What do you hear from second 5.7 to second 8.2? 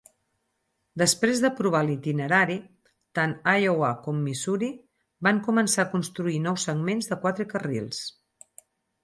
a construir nous segments de quatre carrils.